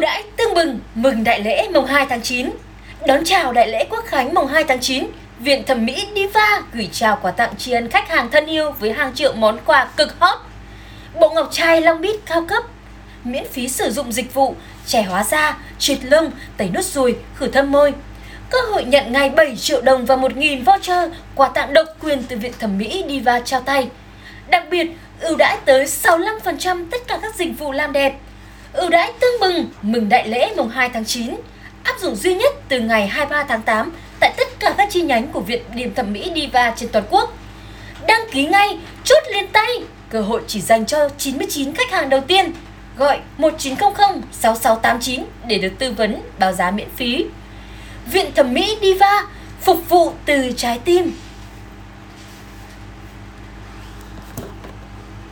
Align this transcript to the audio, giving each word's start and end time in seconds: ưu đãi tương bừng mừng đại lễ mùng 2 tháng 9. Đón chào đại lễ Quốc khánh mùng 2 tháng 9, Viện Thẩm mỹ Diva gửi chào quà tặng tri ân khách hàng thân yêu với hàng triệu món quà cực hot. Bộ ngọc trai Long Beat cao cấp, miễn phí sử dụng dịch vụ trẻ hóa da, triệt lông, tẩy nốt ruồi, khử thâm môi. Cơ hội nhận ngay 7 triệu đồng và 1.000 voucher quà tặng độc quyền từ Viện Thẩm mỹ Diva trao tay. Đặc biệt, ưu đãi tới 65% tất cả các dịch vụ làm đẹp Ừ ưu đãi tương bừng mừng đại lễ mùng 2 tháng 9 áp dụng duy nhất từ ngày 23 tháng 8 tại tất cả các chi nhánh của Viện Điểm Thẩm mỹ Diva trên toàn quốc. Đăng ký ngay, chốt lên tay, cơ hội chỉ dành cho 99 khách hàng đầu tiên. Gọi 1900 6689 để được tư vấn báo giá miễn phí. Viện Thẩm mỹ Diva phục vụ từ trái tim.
ưu 0.00 0.06
đãi 0.06 0.24
tương 0.36 0.54
bừng 0.54 0.80
mừng 0.94 1.24
đại 1.24 1.40
lễ 1.40 1.68
mùng 1.74 1.86
2 1.86 2.06
tháng 2.08 2.22
9. 2.22 2.50
Đón 3.06 3.24
chào 3.24 3.52
đại 3.52 3.68
lễ 3.68 3.86
Quốc 3.90 4.04
khánh 4.06 4.34
mùng 4.34 4.46
2 4.46 4.64
tháng 4.64 4.80
9, 4.80 5.06
Viện 5.38 5.64
Thẩm 5.66 5.86
mỹ 5.86 6.06
Diva 6.14 6.62
gửi 6.72 6.88
chào 6.92 7.18
quà 7.22 7.30
tặng 7.30 7.56
tri 7.58 7.72
ân 7.72 7.90
khách 7.90 8.08
hàng 8.08 8.30
thân 8.30 8.46
yêu 8.46 8.70
với 8.70 8.92
hàng 8.92 9.14
triệu 9.14 9.32
món 9.32 9.58
quà 9.66 9.88
cực 9.96 10.20
hot. 10.20 10.38
Bộ 11.20 11.30
ngọc 11.30 11.48
trai 11.52 11.80
Long 11.80 12.00
Beat 12.00 12.14
cao 12.26 12.44
cấp, 12.48 12.64
miễn 13.24 13.44
phí 13.52 13.68
sử 13.68 13.90
dụng 13.90 14.12
dịch 14.12 14.34
vụ 14.34 14.54
trẻ 14.86 15.02
hóa 15.02 15.24
da, 15.24 15.58
triệt 15.78 15.98
lông, 16.02 16.30
tẩy 16.56 16.68
nốt 16.72 16.84
ruồi, 16.84 17.16
khử 17.36 17.48
thâm 17.48 17.72
môi. 17.72 17.92
Cơ 18.50 18.58
hội 18.70 18.84
nhận 18.84 19.12
ngay 19.12 19.30
7 19.30 19.56
triệu 19.56 19.80
đồng 19.80 20.06
và 20.06 20.16
1.000 20.16 20.64
voucher 20.64 21.12
quà 21.34 21.48
tặng 21.48 21.72
độc 21.74 21.86
quyền 22.02 22.22
từ 22.22 22.36
Viện 22.36 22.52
Thẩm 22.58 22.78
mỹ 22.78 23.04
Diva 23.08 23.40
trao 23.40 23.60
tay. 23.60 23.88
Đặc 24.48 24.64
biệt, 24.70 24.86
ưu 25.20 25.36
đãi 25.36 25.58
tới 25.64 25.84
65% 25.84 26.84
tất 26.90 26.98
cả 27.08 27.18
các 27.22 27.34
dịch 27.34 27.58
vụ 27.58 27.72
làm 27.72 27.92
đẹp 27.92 28.12
Ừ 28.72 28.80
ưu 28.80 28.90
đãi 28.90 29.12
tương 29.20 29.40
bừng 29.40 29.66
mừng 29.82 30.08
đại 30.08 30.28
lễ 30.28 30.52
mùng 30.56 30.68
2 30.68 30.88
tháng 30.88 31.04
9 31.04 31.36
áp 31.82 31.98
dụng 32.00 32.16
duy 32.16 32.34
nhất 32.34 32.54
từ 32.68 32.80
ngày 32.80 33.06
23 33.06 33.44
tháng 33.44 33.62
8 33.62 33.92
tại 34.20 34.34
tất 34.36 34.48
cả 34.58 34.74
các 34.78 34.88
chi 34.90 35.02
nhánh 35.02 35.28
của 35.28 35.40
Viện 35.40 35.62
Điểm 35.74 35.94
Thẩm 35.94 36.12
mỹ 36.12 36.32
Diva 36.34 36.74
trên 36.76 36.88
toàn 36.88 37.04
quốc. 37.10 37.34
Đăng 38.06 38.20
ký 38.30 38.46
ngay, 38.46 38.78
chốt 39.04 39.22
lên 39.32 39.46
tay, 39.52 39.68
cơ 40.10 40.20
hội 40.20 40.42
chỉ 40.46 40.60
dành 40.60 40.86
cho 40.86 41.08
99 41.18 41.74
khách 41.74 41.90
hàng 41.90 42.08
đầu 42.08 42.20
tiên. 42.20 42.52
Gọi 42.96 43.18
1900 43.38 44.22
6689 44.32 45.24
để 45.46 45.58
được 45.58 45.72
tư 45.78 45.92
vấn 45.92 46.22
báo 46.38 46.52
giá 46.52 46.70
miễn 46.70 46.88
phí. 46.96 47.24
Viện 48.12 48.26
Thẩm 48.34 48.54
mỹ 48.54 48.78
Diva 48.80 49.26
phục 49.60 49.88
vụ 49.88 50.12
từ 50.24 50.52
trái 50.56 50.78
tim. 50.84 51.12